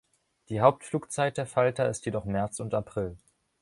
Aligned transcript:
Die 0.49 0.61
Hauptflugzeit 0.61 1.37
der 1.37 1.45
Falter 1.45 1.87
ist 1.87 2.07
jedoch 2.07 2.25
März 2.25 2.59
und 2.59 2.73
April. 2.73 3.17